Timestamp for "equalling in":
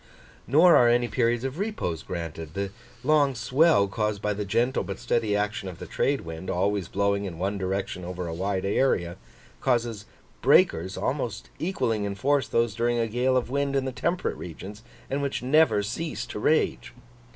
11.59-12.15